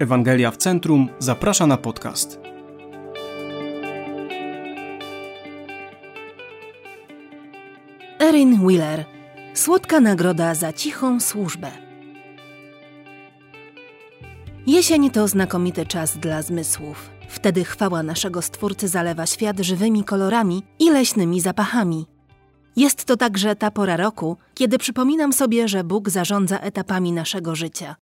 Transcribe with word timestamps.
Ewangelia 0.00 0.50
w 0.50 0.56
Centrum 0.56 1.08
zaprasza 1.18 1.66
na 1.66 1.76
podcast. 1.76 2.40
Erin 8.20 8.58
Wheeler. 8.66 9.04
Słodka 9.54 10.00
nagroda 10.00 10.54
za 10.54 10.72
cichą 10.72 11.20
służbę. 11.20 11.70
Jesień 14.66 15.10
to 15.10 15.28
znakomity 15.28 15.86
czas 15.86 16.16
dla 16.16 16.42
zmysłów. 16.42 17.10
Wtedy 17.28 17.64
chwała 17.64 18.02
naszego 18.02 18.42
Stwórcy 18.42 18.88
zalewa 18.88 19.26
świat 19.26 19.60
żywymi 19.60 20.04
kolorami 20.04 20.62
i 20.78 20.90
leśnymi 20.90 21.40
zapachami. 21.40 22.06
Jest 22.76 23.04
to 23.04 23.16
także 23.16 23.56
ta 23.56 23.70
pora 23.70 23.96
roku, 23.96 24.36
kiedy 24.54 24.78
przypominam 24.78 25.32
sobie, 25.32 25.68
że 25.68 25.84
Bóg 25.84 26.10
zarządza 26.10 26.58
etapami 26.58 27.12
naszego 27.12 27.54
życia. 27.54 27.96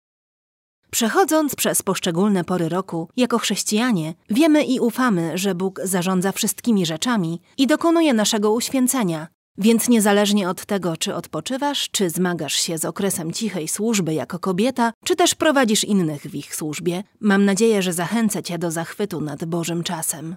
Przechodząc 0.92 1.56
przez 1.56 1.82
poszczególne 1.82 2.44
pory 2.44 2.70
roku, 2.70 3.10
jako 3.18 3.38
chrześcijanie, 3.38 4.14
wiemy 4.30 4.64
i 4.64 4.80
ufamy, 4.80 5.38
że 5.38 5.56
Bóg 5.56 5.80
zarządza 5.84 6.32
wszystkimi 6.32 6.86
rzeczami 6.86 7.42
i 7.58 7.68
dokonuje 7.68 8.14
naszego 8.14 8.52
uświęcenia. 8.52 9.28
Więc 9.58 9.90
niezależnie 9.90 10.50
od 10.50 10.66
tego, 10.66 10.98
czy 10.98 11.16
odpoczywasz, 11.16 11.90
czy 11.92 12.10
zmagasz 12.10 12.54
się 12.54 12.78
z 12.78 12.86
okresem 12.86 13.34
cichej 13.34 13.68
służby 13.68 14.14
jako 14.14 14.40
kobieta, 14.40 14.94
czy 15.06 15.16
też 15.16 15.36
prowadzisz 15.36 15.84
innych 15.84 16.22
w 16.22 16.36
ich 16.36 16.56
służbie, 16.56 17.04
mam 17.20 17.46
nadzieję, 17.46 17.82
że 17.82 17.94
zachęcę 17.94 18.44
Cię 18.44 18.58
do 18.58 18.72
zachwytu 18.72 19.22
nad 19.22 19.46
Bożym 19.46 19.84
czasem. 19.84 20.36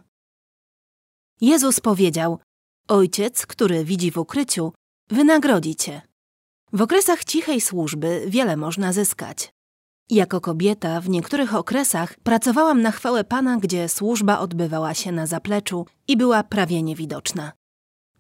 Jezus 1.41 1.81
powiedział: 1.81 2.39
Ojciec, 2.89 3.47
który 3.47 3.85
widzi 3.85 4.11
w 4.11 4.19
ukryciu, 4.19 4.73
wynagrodzi 5.11 5.77
Cię. 5.77 6.03
W 6.73 6.83
okresach 6.83 7.25
cichej 7.25 7.61
służby 7.61 8.25
wiele 8.27 8.57
można 8.57 8.93
zyskać. 8.93 9.53
Jako 10.11 10.41
kobieta 10.41 11.01
w 11.01 11.09
niektórych 11.09 11.55
okresach 11.55 12.15
pracowałam 12.23 12.83
na 12.83 12.91
chwałę 12.91 13.25
Pana, 13.25 13.57
gdzie 13.57 13.89
służba 13.89 14.39
odbywała 14.39 14.95
się 14.95 15.13
na 15.13 15.27
zapleczu 15.27 15.87
i 16.09 16.17
była 16.17 16.43
prawie 16.43 16.83
niewidoczna. 16.83 17.53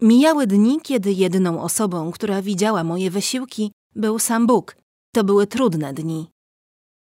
Mijały 0.01 0.47
dni, 0.47 0.81
kiedy 0.83 1.13
jedyną 1.13 1.63
osobą, 1.63 2.11
która 2.11 2.43
widziała 2.43 2.85
moje 2.85 3.11
wysiłki, 3.11 3.73
był 3.95 4.19
sam 4.19 4.47
Bóg. 4.47 4.77
To 5.15 5.25
były 5.25 5.47
trudne 5.47 5.95
dni. 5.95 6.31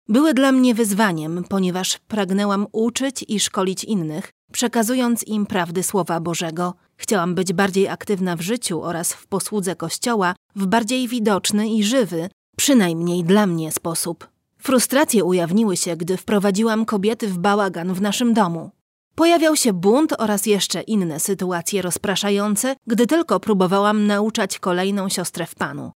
Były 0.08 0.34
dla 0.34 0.52
mnie 0.52 0.76
wyzwaniem, 0.76 1.44
ponieważ 1.50 1.98
pragnęłam 1.98 2.68
uczyć 2.72 3.26
i 3.28 3.40
szkolić 3.40 3.84
innych, 3.84 4.30
przekazując 4.52 5.28
im 5.28 5.46
prawdy 5.46 5.84
Słowa 5.84 6.20
Bożego. 6.20 6.74
Chciałam 6.98 7.36
być 7.36 7.54
bardziej 7.54 7.88
aktywna 7.88 8.36
w 8.36 8.42
życiu 8.42 8.82
oraz 8.84 9.14
w 9.14 9.28
posłudze 9.28 9.76
Kościoła 9.76 10.36
w 10.56 10.66
bardziej 10.66 11.08
widoczny 11.08 11.70
i 11.70 11.84
żywy, 11.84 12.30
przynajmniej 12.58 13.24
dla 13.24 13.48
mnie 13.48 13.72
sposób. 13.72 14.39
Frustracje 14.62 15.24
ujawniły 15.24 15.78
się, 15.78 15.98
gdy 15.98 16.18
wprowadziłam 16.18 16.86
kobiety 16.86 17.28
w 17.28 17.38
bałagan 17.38 17.94
w 17.94 18.02
naszym 18.02 18.34
domu. 18.34 18.72
Pojawiał 19.16 19.56
się 19.56 19.74
bunt 19.74 20.14
oraz 20.18 20.46
jeszcze 20.46 20.82
inne 20.82 21.20
sytuacje 21.20 21.82
rozpraszające, 21.82 22.76
gdy 22.88 23.08
tylko 23.08 23.40
próbowałam 23.40 24.08
nauczać 24.08 24.60
kolejną 24.60 25.10
siostrę 25.10 25.46
w 25.46 25.56
panu. 25.56 25.92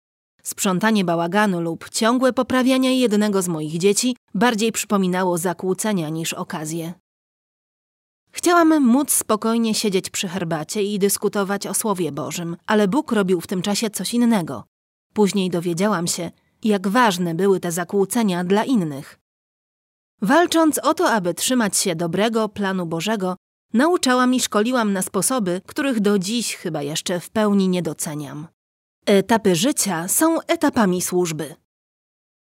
Sprzątanie 0.44 1.06
bałaganu 1.06 1.62
lub 1.62 1.89
ciągłe 1.89 2.34
poprawianie 2.34 3.00
jednego 3.00 3.42
z 3.42 3.48
moich 3.48 3.78
dzieci 3.78 4.16
bardziej 4.34 4.72
przypominało 4.72 5.38
zakłócenia 5.38 6.09
niż 6.09 6.34
okazję. 6.34 6.94
Chciałam 8.32 8.82
móc 8.82 9.12
spokojnie 9.12 9.73
siedzieć 9.76 10.09
przy 10.09 10.28
herbacie 10.28 10.84
i 10.84 11.00
dyskutować 11.00 11.67
o 11.67 11.73
Słowie 11.73 12.12
Bożym, 12.12 12.58
ale 12.66 12.88
Bóg 12.88 13.12
robił 13.12 13.42
w 13.42 13.48
tym 13.48 13.62
czasie 13.62 13.89
coś 13.89 14.14
innego. 14.14 14.64
Później 15.14 15.50
dowiedziałam 15.50 16.08
się, 16.08 16.32
jak 16.64 16.88
ważne 16.88 17.36
były 17.36 17.59
te 17.59 17.72
zakłócenia 17.72 18.44
dla 18.44 18.64
innych. 18.64 19.20
Walcząc 20.22 20.77
o 20.77 20.94
to, 20.94 21.11
aby 21.11 21.33
trzymać 21.33 21.77
się 21.77 21.95
dobrego 21.95 22.49
planu 22.49 22.86
Bożego, 22.86 23.36
nauczałam 23.73 24.33
i 24.33 24.39
szkoliłam 24.39 24.94
na 24.94 25.02
sposoby, 25.02 25.61
których 25.67 26.00
do 26.00 26.20
dziś 26.20 26.55
chyba 26.55 26.82
jeszcze 26.82 27.20
w 27.20 27.30
pełni 27.30 27.67
nie 27.67 27.82
doceniam. 27.82 28.48
Etapy 29.05 29.55
życia 29.55 30.08
są 30.08 30.42
etapami 30.42 31.02
służby. 31.02 31.55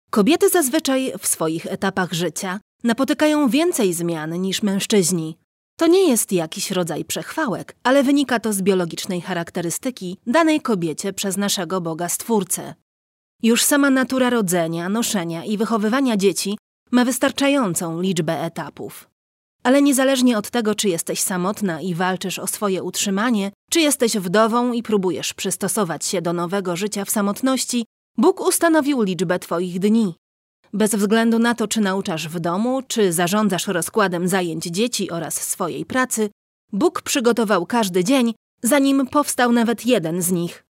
Kobiety 0.10 0.50
zazwyczaj 0.50 1.14
w 1.20 1.28
swoich 1.28 1.66
etapach 1.66 2.14
życia 2.14 2.60
napotykają 2.84 3.50
więcej 3.50 3.94
zmian 3.94 4.42
niż 4.42 4.64
mężczyźni. 4.64 5.38
To 5.78 5.88
nie 5.88 6.10
jest 6.10 6.32
jakiś 6.32 6.72
rodzaj 6.72 7.06
przechwałek, 7.06 7.76
ale 7.84 8.04
wynika 8.04 8.40
to 8.40 8.54
z 8.54 8.62
biologicznej 8.62 9.22
charakterystyki 9.22 10.18
danej 10.28 10.62
kobiecie 10.62 11.14
przez 11.14 11.38
naszego 11.38 11.82
Boga 11.82 12.10
Stwórcę. 12.10 12.74
Już 13.44 13.64
sama 13.64 13.90
natura 13.90 14.30
rodzenia, 14.30 14.90
noszenia 14.90 15.46
i 15.46 15.58
wychowywania 15.58 16.18
dzieci 16.18 16.58
ma 16.92 17.06
wystarczającą 17.06 18.02
liczbę 18.02 18.42
etapów. 18.42 19.10
Ale 19.64 19.82
niezależnie 19.82 20.38
od 20.38 20.50
tego, 20.50 20.76
czy 20.76 20.90
jesteś 20.90 21.20
samotna 21.20 21.82
i 21.82 21.94
walczysz 21.94 22.40
o 22.40 22.48
swoje 22.48 22.84
utrzymanie, 22.84 23.52
czy 23.72 23.80
jesteś 23.80 24.18
wdową 24.18 24.74
i 24.74 24.84
próbujesz 24.84 25.34
przystosować 25.34 26.06
się 26.06 26.22
do 26.22 26.34
nowego 26.34 26.76
życia 26.76 27.06
w 27.06 27.10
samotności, 27.10 27.86
Bóg 28.18 28.48
ustanowił 28.48 29.02
liczbę 29.02 29.40
Twoich 29.40 29.80
dni. 29.80 30.16
Bez 30.74 30.96
względu 30.96 31.40
na 31.40 31.56
to, 31.56 31.68
czy 31.68 31.82
nauczasz 31.82 32.28
w 32.28 32.40
domu, 32.40 32.82
czy 32.88 33.14
zarządzasz 33.14 33.68
rozkładem 33.68 34.28
zajęć 34.28 34.64
dzieci 34.64 35.12
oraz 35.12 35.42
swojej 35.42 35.86
pracy, 35.86 36.30
Bóg 36.74 37.02
przygotował 37.02 37.66
każdy 37.66 38.04
dzień, 38.04 38.34
zanim 38.64 39.08
powstał 39.08 39.52
nawet 39.52 39.86
jeden 39.86 40.22
z 40.22 40.32
nich. 40.32 40.67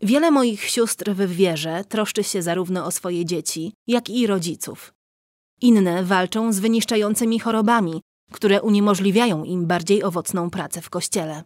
Wiele 0.00 0.30
moich 0.30 0.64
sióstr 0.64 1.10
w 1.10 1.30
wierze 1.30 1.84
troszczy 1.88 2.24
się 2.24 2.42
zarówno 2.42 2.86
o 2.86 2.90
swoje 2.90 3.24
dzieci, 3.24 3.72
jak 3.86 4.10
i 4.10 4.26
rodziców. 4.26 4.94
Inne 5.60 6.04
walczą 6.04 6.52
z 6.52 6.58
wyniszczającymi 6.58 7.40
chorobami, 7.40 8.02
które 8.32 8.62
uniemożliwiają 8.62 9.44
im 9.44 9.66
bardziej 9.66 10.02
owocną 10.04 10.50
pracę 10.50 10.80
w 10.82 10.90
kościele. 10.90 11.44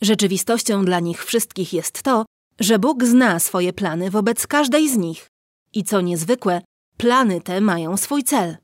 Rzeczywistością 0.00 0.84
dla 0.84 1.00
nich 1.00 1.24
wszystkich 1.24 1.72
jest 1.72 2.02
to, 2.02 2.24
że 2.60 2.78
Bóg 2.78 3.04
zna 3.04 3.38
swoje 3.38 3.72
plany 3.72 4.10
wobec 4.10 4.46
każdej 4.46 4.88
z 4.88 4.96
nich. 4.96 5.26
I 5.72 5.84
co 5.84 6.00
niezwykłe, 6.00 6.62
plany 6.96 7.40
te 7.40 7.60
mają 7.60 7.96
swój 7.96 8.24
cel. 8.24 8.56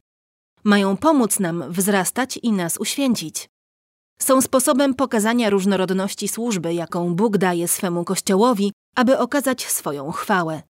Mają 0.65 0.97
pomóc 0.97 1.39
nam 1.41 1.73
wzrastać 1.73 2.37
i 2.43 2.53
nas 2.53 2.77
uświęcić. 2.79 3.49
Są 4.19 4.41
sposobem 4.41 4.95
pokazania 4.95 5.51
różnorodności 5.51 6.29
służby, 6.29 6.75
jaką 6.75 7.15
Bóg 7.15 7.39
daje 7.39 7.69
swemu 7.69 8.05
Kościołowi, 8.05 8.73
aby 8.97 9.19
okazać 9.19 9.67
swoją 9.67 10.13
chwałę. 10.13 10.63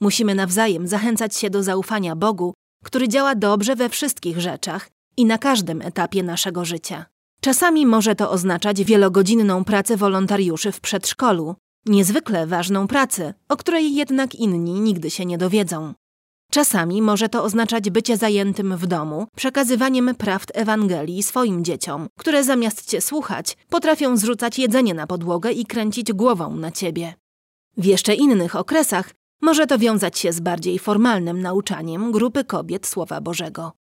Musimy 0.00 0.34
nawzajem 0.34 0.88
zachęcać 0.88 1.36
się 1.36 1.50
do 1.50 1.62
zaufania 1.62 2.16
Bogu 2.16 2.54
który 2.84 3.08
działa 3.08 3.34
dobrze 3.34 3.76
we 3.76 3.88
wszystkich 3.88 4.40
rzeczach 4.40 4.90
i 5.16 5.24
na 5.24 5.38
każdym 5.38 5.82
etapie 5.82 6.22
naszego 6.22 6.64
życia. 6.64 7.06
Czasami 7.40 7.86
może 7.86 8.14
to 8.14 8.30
oznaczać 8.30 8.84
wielogodzinną 8.84 9.64
pracę 9.64 9.96
wolontariuszy 9.96 10.72
w 10.72 10.80
przedszkolu, 10.80 11.54
niezwykle 11.86 12.46
ważną 12.46 12.86
pracę, 12.86 13.34
o 13.48 13.56
której 13.56 13.94
jednak 13.94 14.34
inni 14.34 14.80
nigdy 14.80 15.10
się 15.10 15.26
nie 15.26 15.38
dowiedzą. 15.38 15.94
Czasami 16.50 17.02
może 17.02 17.28
to 17.28 17.44
oznaczać 17.44 17.90
bycie 17.90 18.16
zajętym 18.16 18.76
w 18.76 18.86
domu, 18.86 19.26
przekazywaniem 19.36 20.14
prawd 20.14 20.52
Ewangelii 20.54 21.22
swoim 21.22 21.64
dzieciom, 21.64 22.08
które 22.18 22.44
zamiast 22.44 22.90
cię 22.90 23.00
słuchać, 23.00 23.56
potrafią 23.68 24.16
zrzucać 24.16 24.58
jedzenie 24.58 24.94
na 24.94 25.06
podłogę 25.06 25.52
i 25.52 25.66
kręcić 25.66 26.12
głową 26.12 26.56
na 26.56 26.70
ciebie. 26.70 27.14
W 27.80 27.84
jeszcze 27.84 28.14
innych 28.14 28.56
okresach 28.56 29.10
może 29.42 29.66
to 29.66 29.78
wiązać 29.78 30.18
się 30.18 30.32
z 30.32 30.40
bardziej 30.40 30.78
formalnym 30.78 31.42
nauczaniem 31.42 32.12
grupy 32.12 32.44
kobiet 32.44 32.86
Słowa 32.86 33.20
Bożego. 33.20 33.72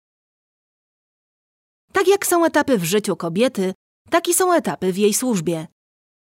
Tak 1.92 2.08
jak 2.08 2.28
są 2.28 2.46
etapy 2.46 2.78
w 2.78 2.84
życiu 2.84 3.16
kobiety, 3.16 3.74
tak 4.10 4.28
i 4.28 4.34
są 4.34 4.54
etapy 4.54 4.94
w 4.94 4.98
jej 4.98 5.14
służbie. 5.14 5.68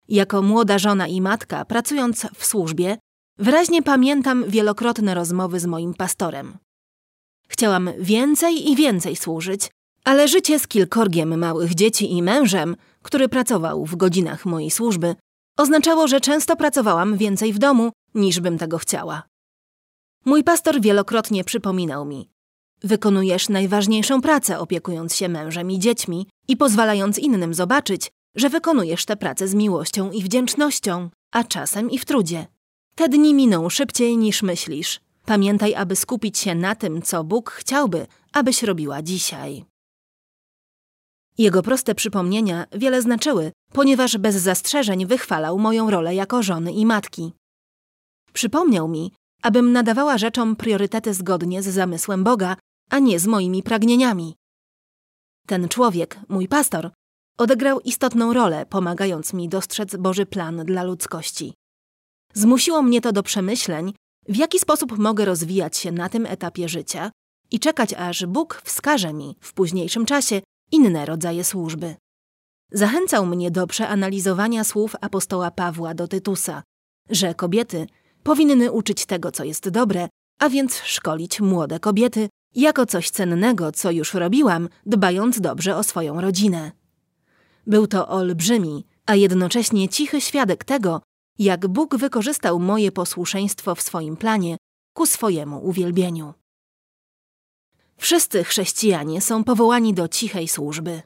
Jako 0.07 0.41
młoda 0.41 0.77
żona 0.77 1.07
i 1.07 1.21
matka, 1.21 1.65
pracując 1.65 2.27
w 2.35 2.45
służbie, 2.45 2.97
wyraźnie 3.37 3.83
pamiętam 3.83 4.49
wielokrotne 4.49 5.13
rozmowy 5.13 5.59
z 5.59 5.65
moim 5.65 5.93
pastorem. 5.93 6.57
Chciałam 7.47 7.89
więcej 7.99 8.71
i 8.71 8.75
więcej 8.75 9.15
służyć, 9.15 9.71
ale 10.03 10.27
życie 10.27 10.59
z 10.59 10.67
kilkorgiem 10.67 11.39
małych 11.39 11.75
dzieci 11.75 12.11
i 12.11 12.23
mężem, 12.23 12.75
który 13.01 13.29
pracował 13.29 13.85
w 13.85 13.95
godzinach 13.95 14.45
mojej 14.45 14.71
służby, 14.71 15.15
oznaczało, 15.57 16.07
że 16.07 16.21
często 16.21 16.55
pracowałam 16.55 17.17
więcej 17.17 17.53
w 17.53 17.59
domu, 17.59 17.91
niż 18.15 18.39
bym 18.39 18.57
tego 18.57 18.77
chciała. 18.77 19.23
Mój 20.25 20.43
pastor 20.43 20.81
wielokrotnie 20.81 21.43
przypominał 21.43 22.05
mi: 22.05 22.29
Wykonujesz 22.83 23.49
najważniejszą 23.49 24.21
pracę, 24.21 24.59
opiekując 24.59 25.15
się 25.15 25.29
mężem 25.29 25.71
i 25.71 25.79
dziećmi 25.79 26.27
i 26.47 26.57
pozwalając 26.57 27.19
innym 27.19 27.53
zobaczyć, 27.53 28.11
że 28.35 28.49
wykonujesz 28.49 29.05
tę 29.05 29.15
pracę 29.15 29.47
z 29.47 29.53
miłością 29.53 30.11
i 30.11 30.23
wdzięcznością, 30.23 31.09
a 31.31 31.43
czasem 31.43 31.91
i 31.91 31.97
w 31.97 32.05
trudzie. 32.05 32.47
Te 32.95 33.09
dni 33.09 33.33
miną 33.33 33.69
szybciej 33.69 34.17
niż 34.17 34.43
myślisz. 34.43 35.01
Pamiętaj, 35.25 35.75
aby 35.75 35.95
skupić 35.95 36.37
się 36.37 36.55
na 36.55 36.75
tym, 36.75 37.01
co 37.01 37.23
Bóg 37.23 37.51
chciałby, 37.51 38.07
abyś 38.33 38.63
robiła 38.63 39.01
dzisiaj. 39.01 39.65
Jego 41.37 41.61
proste 41.61 41.95
przypomnienia 41.95 42.65
wiele 42.71 43.01
znaczyły, 43.01 43.51
ponieważ 43.71 44.17
bez 44.17 44.35
zastrzeżeń 44.35 45.05
wychwalał 45.05 45.59
moją 45.59 45.89
rolę 45.89 46.15
jako 46.15 46.43
żony 46.43 46.71
i 46.71 46.85
matki. 46.85 47.33
Przypomniał 48.33 48.87
mi, 48.87 49.13
abym 49.41 49.71
nadawała 49.71 50.17
rzeczom 50.17 50.55
priorytety 50.55 51.13
zgodnie 51.13 51.63
z 51.63 51.67
zamysłem 51.67 52.23
Boga, 52.23 52.55
a 52.89 52.99
nie 52.99 53.19
z 53.19 53.27
moimi 53.27 53.63
pragnieniami. 53.63 54.35
Ten 55.47 55.69
człowiek, 55.69 56.19
mój 56.29 56.47
pastor, 56.47 56.91
odegrał 57.37 57.79
istotną 57.79 58.33
rolę, 58.33 58.65
pomagając 58.65 59.33
mi 59.33 59.49
dostrzec 59.49 59.95
Boży 59.95 60.25
plan 60.25 60.65
dla 60.65 60.83
ludzkości. 60.83 61.53
Zmusiło 62.33 62.81
mnie 62.81 63.01
to 63.01 63.11
do 63.11 63.23
przemyśleń, 63.23 63.93
w 64.27 64.35
jaki 64.35 64.59
sposób 64.59 64.97
mogę 64.97 65.25
rozwijać 65.25 65.77
się 65.77 65.91
na 65.91 66.09
tym 66.09 66.25
etapie 66.25 66.69
życia 66.69 67.11
i 67.51 67.59
czekać, 67.59 67.93
aż 67.93 68.25
Bóg 68.25 68.61
wskaże 68.65 69.13
mi 69.13 69.35
w 69.41 69.53
późniejszym 69.53 70.05
czasie 70.05 70.41
inne 70.73 71.05
rodzaje 71.05 71.43
służby. 71.43 71.95
Zachęcał 72.71 73.25
mnie 73.25 73.51
do 73.51 73.67
przeanalizowania 73.67 74.63
słów 74.63 74.95
apostoła 75.01 75.51
Pawła 75.51 75.93
do 75.93 76.07
Tytusa, 76.07 76.63
że 77.09 77.35
kobiety 77.35 77.87
powinny 78.23 78.71
uczyć 78.71 79.05
tego, 79.05 79.31
co 79.31 79.43
jest 79.43 79.69
dobre, 79.69 80.09
a 80.39 80.49
więc 80.49 80.81
szkolić 80.83 81.41
młode 81.41 81.79
kobiety 81.79 82.29
jako 82.55 82.85
coś 82.85 83.09
cennego, 83.09 83.71
co 83.71 83.91
już 83.91 84.13
robiłam, 84.13 84.69
dbając 84.85 85.41
dobrze 85.41 85.77
o 85.77 85.83
swoją 85.83 86.21
rodzinę. 86.21 86.71
Był 87.67 87.87
to 87.87 88.07
olbrzymi, 88.07 88.85
a 89.05 89.15
jednocześnie 89.15 89.89
cichy 89.89 90.21
świadek 90.21 90.63
tego, 90.63 91.01
jak 91.39 91.67
Bóg 91.67 91.95
wykorzystał 91.97 92.59
moje 92.59 92.91
posłuszeństwo 92.91 93.75
w 93.75 93.81
swoim 93.81 94.17
planie 94.17 94.57
ku 94.93 95.05
swojemu 95.05 95.65
uwielbieniu. 95.65 96.33
Wszyscy 97.97 98.43
chrześcijanie 98.43 99.21
są 99.21 99.43
powołani 99.43 99.93
do 99.93 100.07
cichej 100.07 100.47
służby. 100.47 101.01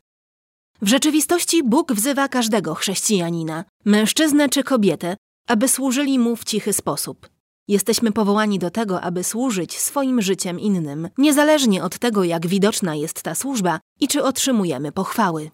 W 0.81 0.87
rzeczywistości 0.87 1.63
Bóg 1.63 1.93
wzywa 1.93 2.27
każdego 2.27 2.75
chrześcijanina, 2.75 3.65
mężczyznę 3.85 4.49
czy 4.49 4.63
kobietę, 4.63 5.17
aby 5.47 5.67
służyli 5.67 6.19
mu 6.19 6.35
w 6.35 6.43
cichy 6.43 6.73
sposób. 6.73 7.29
Jesteśmy 7.67 8.11
powołani 8.11 8.59
do 8.59 8.69
tego, 8.69 9.01
aby 9.01 9.23
służyć 9.23 9.77
swoim 9.77 10.21
życiem 10.21 10.59
innym, 10.59 11.09
niezależnie 11.17 11.83
od 11.83 11.99
tego, 11.99 12.23
jak 12.23 12.47
widoczna 12.47 12.95
jest 12.95 13.21
ta 13.21 13.35
służba 13.35 13.79
i 13.99 14.07
czy 14.07 14.23
otrzymujemy 14.23 14.91
pochwały. 14.91 15.51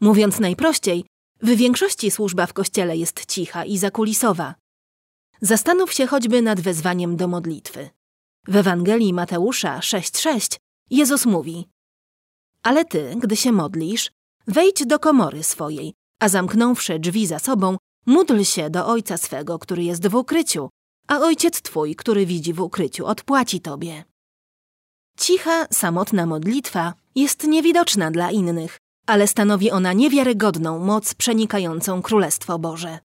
Mówiąc 0.00 0.40
najprościej, 0.40 1.04
w 1.42 1.48
większości 1.48 2.10
służba 2.10 2.46
w 2.46 2.52
kościele 2.52 2.96
jest 2.96 3.26
cicha 3.26 3.64
i 3.64 3.78
zakulisowa. 3.78 4.54
Zastanów 5.40 5.92
się 5.92 6.06
choćby 6.06 6.42
nad 6.42 6.60
wezwaniem 6.60 7.16
do 7.16 7.28
modlitwy. 7.28 7.90
W 8.50 8.56
Ewangelii 8.56 9.12
Mateusza 9.12 9.78
6:6 9.78 10.56
Jezus 10.90 11.26
mówi: 11.26 11.68
Ale 12.62 12.84
ty, 12.84 13.14
gdy 13.16 13.36
się 13.36 13.52
modlisz, 13.52 14.10
wejdź 14.46 14.86
do 14.86 14.98
komory 14.98 15.42
swojej, 15.42 15.94
a 16.20 16.28
zamknąwszy 16.28 16.98
drzwi 16.98 17.26
za 17.26 17.38
sobą, 17.38 17.76
módl 18.06 18.42
się 18.42 18.70
do 18.70 18.86
Ojca 18.86 19.16
swego, 19.16 19.58
który 19.58 19.82
jest 19.84 20.08
w 20.08 20.14
ukryciu, 20.14 20.68
a 21.08 21.18
Ojciec 21.18 21.62
twój, 21.62 21.96
który 21.96 22.26
widzi 22.26 22.52
w 22.52 22.60
ukryciu, 22.60 23.06
odpłaci 23.06 23.60
tobie. 23.60 24.04
Cicha, 25.18 25.66
samotna 25.72 26.26
modlitwa 26.26 26.94
jest 27.14 27.44
niewidoczna 27.44 28.10
dla 28.10 28.30
innych, 28.30 28.78
ale 29.06 29.26
stanowi 29.26 29.70
ona 29.70 29.92
niewiarygodną 29.92 30.78
moc 30.78 31.14
przenikającą 31.14 32.02
Królestwo 32.02 32.58
Boże. 32.58 32.98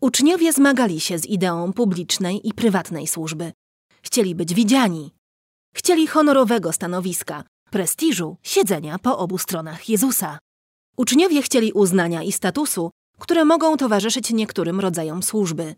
Uczniowie 0.00 0.52
zmagali 0.52 1.00
się 1.00 1.18
z 1.18 1.26
ideą 1.26 1.72
publicznej 1.72 2.48
i 2.48 2.54
prywatnej 2.54 3.06
służby. 3.06 3.52
Chcieli 4.02 4.34
być 4.34 4.54
widziani. 4.54 5.14
Chcieli 5.74 6.06
honorowego 6.06 6.72
stanowiska, 6.72 7.44
prestiżu, 7.70 8.36
siedzenia 8.42 8.98
po 8.98 9.18
obu 9.18 9.38
stronach 9.38 9.88
Jezusa. 9.88 10.38
Uczniowie 10.96 11.42
chcieli 11.42 11.72
uznania 11.72 12.22
i 12.22 12.32
statusu, 12.32 12.90
które 13.18 13.44
mogą 13.44 13.76
towarzyszyć 13.76 14.30
niektórym 14.30 14.80
rodzajom 14.80 15.22
służby. 15.22 15.74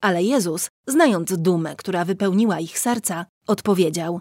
Ale 0.00 0.22
Jezus, 0.22 0.68
znając 0.86 1.32
dumę, 1.38 1.76
która 1.76 2.04
wypełniła 2.04 2.60
ich 2.60 2.78
serca, 2.78 3.26
odpowiedział: 3.46 4.20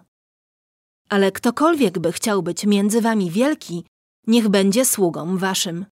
Ale 1.09 1.31
ktokolwiek 1.31 2.00
by 2.00 2.12
chciał 2.12 2.44
być 2.44 2.65
między 2.65 3.01
wami 3.01 3.31
wielki, 3.31 3.86
niech 4.27 4.50
będzie 4.50 4.86
sługą 4.86 5.38
waszym. 5.38 5.86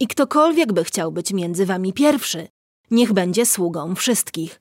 I 0.00 0.06
ktokolwiek 0.06 0.72
by 0.72 0.84
chciał 0.84 1.12
być 1.12 1.32
między 1.32 1.66
wami 1.66 1.92
pierwszy, 1.92 2.48
niech 2.90 3.12
będzie 3.12 3.46
sługą 3.46 3.94
wszystkich. 3.94 4.60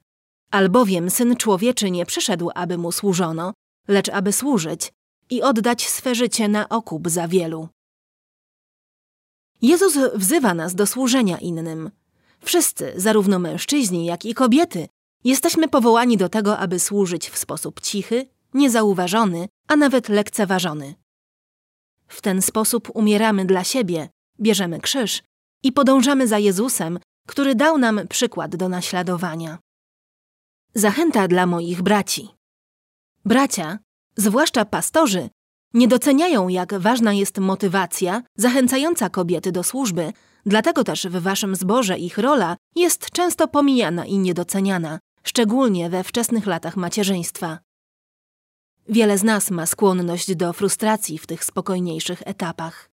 Albowiem 0.52 1.10
Syn 1.10 1.36
Człowieczy 1.36 1.92
nie 1.92 2.06
przyszedł, 2.06 2.50
aby 2.56 2.78
mu 2.78 2.92
służono, 2.92 3.54
lecz 3.88 4.10
aby 4.10 4.34
służyć 4.34 4.94
i 5.30 5.42
oddać 5.42 5.90
swe 5.90 6.16
życie 6.16 6.48
na 6.48 6.70
okup 6.70 7.10
za 7.10 7.28
wielu. 7.28 7.70
Jezus 9.62 9.98
wzywa 10.16 10.54
nas 10.54 10.76
do 10.76 10.88
służenia 10.88 11.38
innym. 11.38 11.92
Wszyscy, 12.40 12.94
zarówno 12.96 13.40
mężczyźni, 13.40 14.06
jak 14.06 14.26
i 14.26 14.34
kobiety, 14.34 14.88
jesteśmy 15.24 15.68
powołani 15.68 16.18
do 16.18 16.30
tego, 16.30 16.58
aby 16.58 16.80
służyć 16.80 17.30
w 17.30 17.38
sposób 17.38 17.82
cichy, 17.82 18.28
niezauważony, 18.54 19.48
a 19.68 19.76
nawet 19.76 20.10
lekceważony. 20.10 20.96
W 22.08 22.22
ten 22.22 22.42
sposób 22.42 22.92
umieramy 22.94 23.46
dla 23.46 23.64
siebie, 23.64 24.10
bierzemy 24.40 24.80
krzyż 24.80 25.24
i 25.64 25.72
podążamy 25.72 26.28
za 26.28 26.40
Jezusem, 26.40 27.00
który 27.28 27.56
dał 27.56 27.78
nam 27.78 28.08
przykład 28.08 28.56
do 28.56 28.70
naśladowania. 28.70 29.58
Zachęta 30.74 31.28
dla 31.28 31.46
moich 31.46 31.82
braci. 31.82 32.30
Bracia, 33.26 33.80
zwłaszcza 34.18 34.66
pastorzy, 34.66 35.30
nie 35.74 35.88
doceniają, 35.88 36.48
jak 36.48 36.74
ważna 36.74 37.14
jest 37.14 37.38
motywacja 37.38 38.22
zachęcająca 38.38 39.10
kobiety 39.10 39.52
do 39.52 39.64
służby, 39.64 40.14
dlatego 40.46 40.84
też 40.84 41.08
w 41.08 41.22
waszym 41.22 41.56
zborze 41.56 41.98
ich 41.98 42.18
rola 42.18 42.58
jest 42.76 43.10
często 43.12 43.48
pomijana 43.48 44.06
i 44.06 44.18
niedoceniana, 44.18 45.00
szczególnie 45.24 45.90
we 45.90 46.04
wczesnych 46.04 46.46
latach 46.46 46.78
macierzyństwa. 46.78 47.60
Wiele 48.90 49.18
z 49.18 49.24
nas 49.24 49.52
ma 49.52 49.66
skłonność 49.66 50.36
do 50.36 50.54
frustracji 50.54 51.18
w 51.18 51.28
tych 51.28 51.46
spokojniejszych 51.46 52.22
etapach. 52.26 52.90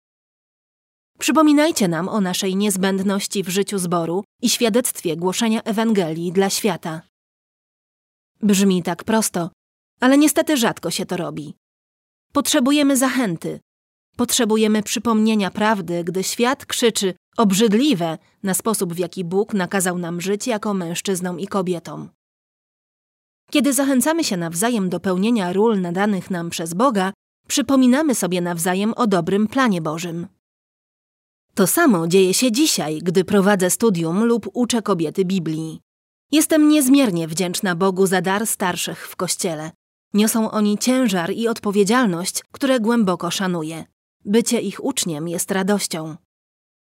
Przypominajcie 1.19 1.87
nam 1.87 2.09
o 2.09 2.21
naszej 2.21 2.55
niezbędności 2.55 3.43
w 3.43 3.49
życiu 3.49 3.79
zboru 3.79 4.23
i 4.41 4.49
świadectwie 4.49 5.17
głoszenia 5.17 5.63
Ewangelii 5.63 6.31
dla 6.31 6.49
świata. 6.49 7.01
Brzmi 8.41 8.83
tak 8.83 9.03
prosto, 9.03 9.49
ale 9.99 10.17
niestety 10.17 10.57
rzadko 10.57 10.91
się 10.91 11.05
to 11.05 11.17
robi. 11.17 11.55
Potrzebujemy 12.33 12.97
zachęty. 12.97 13.59
Potrzebujemy 14.17 14.83
przypomnienia 14.83 15.51
prawdy, 15.51 16.03
gdy 16.03 16.23
świat 16.23 16.65
krzyczy 16.65 17.13
obrzydliwe 17.37 18.17
na 18.43 18.53
sposób, 18.53 18.93
w 18.93 18.99
jaki 18.99 19.23
Bóg 19.23 19.53
nakazał 19.53 19.97
nam 19.97 20.21
żyć 20.21 20.47
jako 20.47 20.73
mężczyznom 20.73 21.39
i 21.39 21.47
kobietom. 21.47 22.09
Kiedy 23.51 23.73
zachęcamy 23.73 24.23
się 24.23 24.37
nawzajem 24.37 24.89
do 24.89 24.99
pełnienia 24.99 25.53
ról 25.53 25.81
nadanych 25.81 26.31
nam 26.31 26.49
przez 26.49 26.73
Boga, 26.73 27.13
przypominamy 27.47 28.15
sobie 28.15 28.41
nawzajem 28.41 28.93
o 28.93 29.07
dobrym 29.07 29.47
planie 29.47 29.81
Bożym. 29.81 30.27
To 31.53 31.67
samo 31.67 32.07
dzieje 32.07 32.33
się 32.33 32.51
dzisiaj, 32.51 32.99
gdy 33.03 33.23
prowadzę 33.23 33.69
studium 33.69 34.23
lub 34.23 34.49
uczę 34.53 34.81
kobiety 34.81 35.25
Biblii. 35.25 35.79
Jestem 36.31 36.69
niezmiernie 36.69 37.27
wdzięczna 37.27 37.75
Bogu 37.75 38.05
za 38.05 38.21
dar 38.21 38.47
starszych 38.47 39.07
w 39.07 39.15
kościele. 39.15 39.71
Niosą 40.13 40.51
oni 40.51 40.77
ciężar 40.77 41.31
i 41.31 41.47
odpowiedzialność, 41.47 42.43
które 42.51 42.79
głęboko 42.79 43.31
szanuję. 43.31 43.85
Bycie 44.25 44.61
ich 44.61 44.83
uczniem 44.83 45.27
jest 45.27 45.51
radością. 45.51 46.15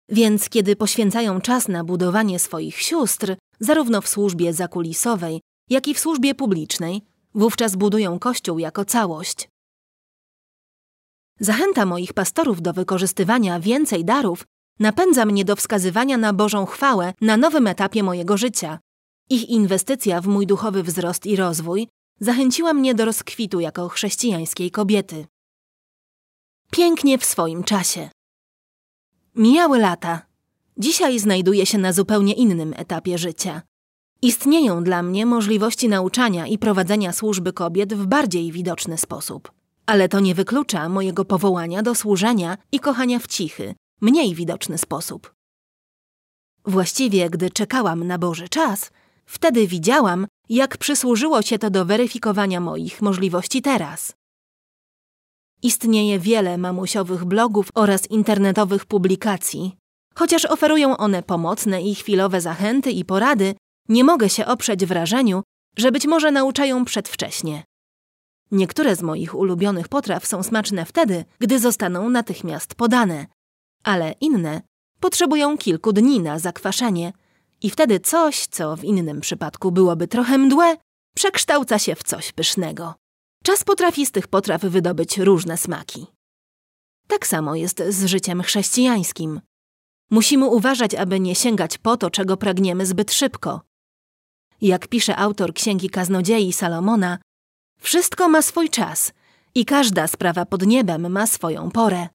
Więc 0.10 0.50
kiedy 0.50 0.76
poświęcają 0.76 1.42
czas 1.42 1.68
na 1.68 1.84
budowanie 1.84 2.40
swoich 2.40 2.82
sióstr, 2.82 3.36
zarówno 3.60 4.02
w 4.02 4.08
służbie 4.08 4.54
zakulisowej, 4.54 5.42
jak 5.70 5.88
i 5.88 5.94
w 5.94 6.00
służbie 6.00 6.36
publicznej, 6.36 7.02
wówczas 7.36 7.76
budują 7.76 8.20
Kościół 8.20 8.60
jako 8.60 8.86
całość. 8.86 9.50
Zachęta 11.40 11.86
moich 11.86 12.14
pastorów 12.14 12.62
do 12.62 12.74
wykorzystywania 12.74 13.60
więcej 13.60 14.06
darów 14.06 14.46
napędza 14.80 15.26
mnie 15.26 15.46
do 15.46 15.56
wskazywania 15.56 16.18
na 16.18 16.34
Bożą 16.34 16.66
chwałę 16.66 17.14
na 17.22 17.38
nowym 17.38 17.68
etapie 17.68 18.04
mojego 18.04 18.38
życia. 18.38 18.80
Ich 19.30 19.50
inwestycja 19.50 20.22
w 20.22 20.28
mój 20.28 20.48
duchowy 20.48 20.84
wzrost 20.84 21.26
i 21.26 21.36
rozwój 21.36 21.88
zachęciła 22.20 22.74
mnie 22.74 22.96
do 22.96 23.06
rozkwitu 23.06 23.60
jako 23.60 23.90
chrześcijańskiej 23.90 24.72
kobiety. 24.72 25.26
Pięknie 26.72 27.18
w 27.18 27.26
swoim 27.26 27.64
czasie. 27.64 28.10
Mijały 29.36 29.80
lata. 29.80 30.22
Dzisiaj 30.78 31.20
znajduję 31.20 31.66
się 31.66 31.78
na 31.78 31.94
zupełnie 31.94 32.34
innym 32.34 32.74
etapie 32.78 33.18
życia. 33.18 33.62
Istnieją 34.22 34.84
dla 34.84 35.04
mnie 35.04 35.26
możliwości 35.26 35.90
nauczania 35.90 36.48
i 36.48 36.58
prowadzenia 36.58 37.14
służby 37.14 37.54
kobiet 37.54 37.94
w 37.94 38.06
bardziej 38.06 38.52
widoczny 38.52 38.98
sposób. 38.98 39.59
Ale 39.90 40.10
to 40.10 40.20
nie 40.20 40.36
wyklucza 40.36 40.90
mojego 40.90 41.26
powołania 41.26 41.82
do 41.84 41.96
służenia 41.96 42.58
i 42.72 42.80
kochania 42.80 43.20
w 43.20 43.28
cichy, 43.28 43.76
mniej 44.02 44.36
widoczny 44.36 44.78
sposób. 44.78 45.34
Właściwie, 46.66 47.30
gdy 47.30 47.50
czekałam 47.50 48.08
na 48.08 48.18
Boży 48.18 48.50
czas, 48.50 48.92
wtedy 49.26 49.68
widziałam, 49.68 50.28
jak 50.50 50.78
przysłużyło 50.78 51.42
się 51.42 51.60
to 51.60 51.70
do 51.70 51.86
weryfikowania 51.86 52.60
moich 52.60 53.02
możliwości 53.02 53.62
teraz. 53.62 54.14
Istnieje 55.64 56.20
wiele 56.20 56.58
mamusiowych 56.58 57.26
blogów 57.26 57.70
oraz 57.76 58.12
internetowych 58.12 58.86
publikacji. 58.86 59.76
Chociaż 60.16 60.46
oferują 60.46 60.98
one 60.98 61.24
pomocne 61.24 61.82
i 61.82 61.96
chwilowe 61.96 62.42
zachęty 62.42 62.92
i 62.92 63.06
porady, 63.06 63.56
nie 63.88 64.04
mogę 64.04 64.30
się 64.30 64.46
oprzeć 64.46 64.86
wrażeniu, 64.86 65.44
że 65.78 65.92
być 65.92 66.08
może 66.08 66.32
nauczają 66.32 66.86
przedwcześnie. 66.86 67.69
Niektóre 68.52 68.96
z 68.96 69.02
moich 69.02 69.36
ulubionych 69.36 69.88
potraw 69.88 70.26
są 70.26 70.44
smaczne 70.44 70.86
wtedy, 70.86 71.26
gdy 71.40 71.60
zostaną 71.60 72.10
natychmiast 72.10 72.76
podane, 72.76 73.26
ale 73.84 74.16
inne 74.22 74.62
potrzebują 75.00 75.58
kilku 75.58 75.94
dni 75.94 76.20
na 76.20 76.40
zakwaszenie 76.40 77.14
i 77.62 77.70
wtedy 77.70 78.00
coś, 78.00 78.48
co 78.48 78.76
w 78.76 78.84
innym 78.84 79.22
przypadku 79.22 79.72
byłoby 79.72 80.08
trochę 80.08 80.38
mdłe, 80.38 80.78
przekształca 81.16 81.80
się 81.80 81.96
w 81.96 82.04
coś 82.04 82.32
pysznego. 82.32 82.96
Czas 83.44 83.64
potrafi 83.64 84.06
z 84.06 84.12
tych 84.12 84.28
potraw 84.28 84.62
wydobyć 84.62 85.18
różne 85.18 85.58
smaki. 85.58 86.08
Tak 87.08 87.28
samo 87.28 87.56
jest 87.56 87.84
z 87.90 88.06
życiem 88.06 88.42
chrześcijańskim. 88.42 89.42
Musimy 90.12 90.46
uważać, 90.46 90.96
aby 90.96 91.20
nie 91.20 91.36
sięgać 91.36 91.78
po 91.78 91.98
to, 91.98 92.10
czego 92.10 92.38
pragniemy 92.38 92.86
zbyt 92.86 93.14
szybko. 93.14 93.62
Jak 94.62 94.88
pisze 94.88 95.16
autor 95.16 95.54
Księgi 95.54 95.90
Kaznodziei 95.90 96.54
Salomona, 96.54 97.18
wszystko 97.80 98.30
ma 98.30 98.42
swój 98.42 98.70
czas 98.70 99.12
i 99.56 99.66
każda 99.66 100.08
sprawa 100.08 100.46
pod 100.46 100.66
niebem 100.66 101.12
ma 101.12 101.28
swoją 101.28 101.72
porę. 101.72 102.08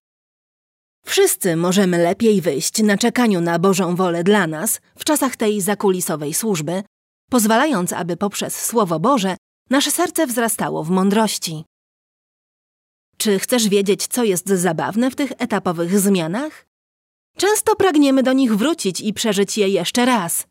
Wszyscy 1.05 1.55
możemy 1.55 1.97
lepiej 1.97 2.41
wyjść 2.41 2.83
na 2.83 2.97
czekaniu 2.97 3.41
na 3.41 3.59
Bożą 3.59 3.95
wolę 3.95 4.23
dla 4.23 4.47
nas 4.47 4.81
w 4.97 5.03
czasach 5.03 5.35
tej 5.35 5.61
zakulisowej 5.61 6.33
służby, 6.33 6.83
pozwalając, 7.29 7.93
aby 7.93 8.17
poprzez 8.17 8.65
Słowo 8.65 8.99
Boże 8.99 9.37
nasze 9.69 9.91
serce 9.91 10.27
wzrastało 10.27 10.83
w 10.83 10.89
mądrości. 10.89 11.65
Czy 13.17 13.39
chcesz 13.39 13.69
wiedzieć, 13.69 14.07
co 14.07 14.23
jest 14.23 14.47
zabawne 14.47 15.11
w 15.11 15.15
tych 15.15 15.31
etapowych 15.37 15.99
zmianach? 15.99 16.65
Często 17.37 17.75
pragniemy 17.75 18.23
do 18.23 18.33
nich 18.33 18.55
wrócić 18.55 19.01
i 19.01 19.13
przeżyć 19.13 19.57
je 19.57 19.69
jeszcze 19.69 20.05
raz. 20.05 20.47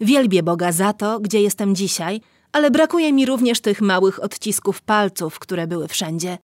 Wielbię 0.00 0.42
Boga 0.42 0.72
za 0.72 0.92
to, 0.92 1.20
gdzie 1.20 1.42
jestem 1.42 1.74
dzisiaj, 1.74 2.20
ale 2.52 2.70
brakuje 2.70 3.12
mi 3.12 3.26
również 3.26 3.60
tych 3.60 3.80
małych 3.80 4.22
odcisków 4.22 4.82
palców, 4.82 5.38
które 5.38 5.66
były 5.66 5.88
wszędzie. 5.88 6.38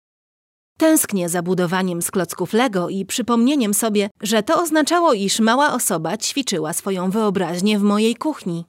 Tęsknię 0.79 1.29
za 1.29 1.43
budowaniem 1.43 2.03
z 2.03 2.11
klocków 2.11 2.53
Lego 2.53 2.89
i 2.89 3.07
przypomnieniem 3.07 3.75
sobie, 3.75 4.11
że 4.23 4.43
to 4.43 4.63
oznaczało, 4.63 5.13
iż 5.13 5.41
mała 5.41 5.75
osoba 5.75 6.17
ćwiczyła 6.17 6.73
swoją 6.73 7.11
wyobraźnię 7.11 7.79
w 7.79 7.83
mojej 7.83 8.17
kuchni. 8.17 8.65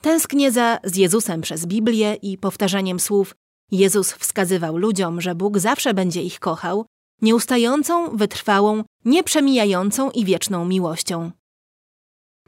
Tęsknię 0.00 0.52
za 0.52 0.78
z 0.84 0.96
Jezusem 0.96 1.40
przez 1.40 1.66
Biblię 1.66 2.14
i 2.14 2.38
powtarzaniem 2.38 3.00
słów 3.00 3.34
Jezus 3.70 4.12
wskazywał 4.12 4.76
ludziom, 4.76 5.20
że 5.20 5.34
Bóg 5.34 5.58
zawsze 5.58 5.94
będzie 5.94 6.22
ich 6.22 6.40
kochał, 6.40 6.86
nieustającą, 7.22 8.16
wytrwałą, 8.16 8.84
nieprzemijającą 9.04 10.10
i 10.10 10.24
wieczną 10.24 10.64
miłością. 10.64 11.30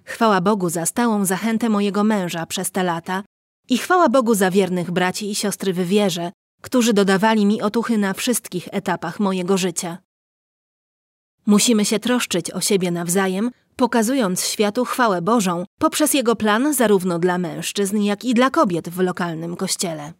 Chwała 0.05 0.41
Bogu 0.41 0.69
za 0.69 0.87
stałą 0.87 1.25
zachętę 1.25 1.69
mojego 1.69 2.05
męża 2.05 2.47
przez 2.47 2.71
te 2.71 2.83
lata 2.83 3.23
i 3.71 3.79
chwała 3.79 4.09
Bogu 4.09 4.35
za 4.35 4.51
wiernych 4.51 4.91
braci 4.91 5.31
i 5.31 5.35
siostry 5.35 5.73
w 5.73 5.81
wierze, 5.89 6.33
którzy 6.63 6.93
dodawali 6.93 7.47
mi 7.47 7.63
otuchy 7.63 7.99
na 7.99 8.15
wszystkich 8.15 8.69
etapach 8.73 9.21
mojego 9.21 9.57
życia. 9.57 9.99
Musimy 11.47 11.85
się 11.85 11.99
troszczyć 11.99 12.51
o 12.51 12.61
siebie 12.61 12.91
nawzajem, 12.91 13.51
pokazując 13.77 14.45
światu 14.45 14.85
chwałę 14.85 15.23
Bożą 15.23 15.65
poprzez 15.79 16.15
jego 16.15 16.37
plan 16.37 16.75
zarówno 16.75 17.19
dla 17.19 17.39
mężczyzn, 17.39 18.03
jak 18.03 18.25
i 18.25 18.35
dla 18.35 18.51
kobiet 18.51 18.89
w 18.89 18.99
lokalnym 18.99 19.57
kościele. 19.57 20.13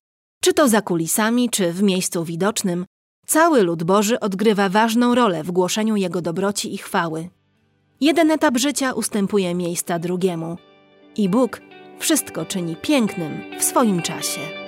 Czy 0.43 0.53
to 0.55 0.69
za 0.69 0.83
kulisami, 0.83 1.51
czy 1.51 1.73
w 1.73 1.83
miejscu 1.83 2.25
widocznym, 2.25 2.87
cały 3.27 3.63
lud 3.63 3.83
Boży 3.83 4.21
odgrywa 4.21 4.69
ważną 4.69 5.15
rolę 5.15 5.45
w 5.45 5.51
głoszeniu 5.51 5.97
jego 5.97 6.21
dobroci 6.21 6.75
i 6.75 6.79
chwały. 6.79 7.29
Jeden 8.01 8.31
etap 8.31 8.59
życia 8.59 8.93
ustępuje 8.93 9.55
miejsca 9.55 9.99
drugiemu 9.99 10.57
i 11.17 11.29
Bóg 11.29 11.61
wszystko 12.01 12.45
czyni 12.45 12.77
pięknym 12.77 13.41
w 13.59 13.65
swoim 13.65 14.03
czasie. 14.03 14.60